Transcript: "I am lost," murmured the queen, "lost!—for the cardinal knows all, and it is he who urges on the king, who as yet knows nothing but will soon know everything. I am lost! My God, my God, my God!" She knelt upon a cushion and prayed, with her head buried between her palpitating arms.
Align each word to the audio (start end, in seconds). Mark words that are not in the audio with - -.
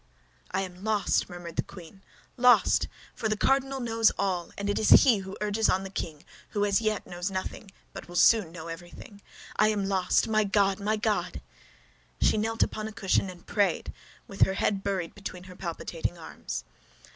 "I 0.49 0.61
am 0.61 0.83
lost," 0.83 1.29
murmured 1.29 1.57
the 1.57 1.61
queen, 1.61 2.01
"lost!—for 2.35 3.29
the 3.29 3.37
cardinal 3.37 3.79
knows 3.79 4.11
all, 4.17 4.49
and 4.57 4.67
it 4.67 4.79
is 4.79 4.89
he 5.03 5.19
who 5.19 5.37
urges 5.41 5.69
on 5.69 5.83
the 5.83 5.91
king, 5.91 6.25
who 6.49 6.65
as 6.65 6.81
yet 6.81 7.05
knows 7.05 7.29
nothing 7.29 7.69
but 7.93 8.07
will 8.09 8.15
soon 8.15 8.51
know 8.51 8.67
everything. 8.67 9.21
I 9.57 9.67
am 9.67 9.85
lost! 9.87 10.27
My 10.27 10.43
God, 10.43 10.79
my 10.79 10.95
God, 10.95 11.33
my 11.35 11.41
God!" 11.41 11.41
She 12.19 12.37
knelt 12.39 12.63
upon 12.63 12.87
a 12.87 12.91
cushion 12.91 13.29
and 13.29 13.45
prayed, 13.45 13.93
with 14.27 14.41
her 14.41 14.55
head 14.55 14.81
buried 14.83 15.13
between 15.13 15.43
her 15.43 15.55
palpitating 15.55 16.17
arms. 16.17 16.63